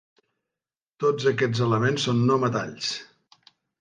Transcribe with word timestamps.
Tots 1.03 1.27
aquests 1.33 1.61
elements 1.67 2.07
són 2.09 2.25
no 2.31 2.39
metalls. 2.45 2.91